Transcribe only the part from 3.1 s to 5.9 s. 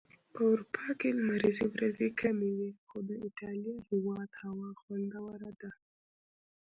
ايټاليا هيواد هوا خوندوره ده